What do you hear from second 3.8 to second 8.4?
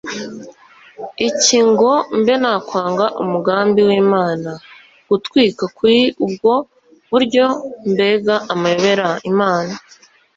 w'imana? gutwita kuri ubwo buryo, mbega